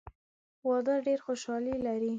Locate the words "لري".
1.85-2.09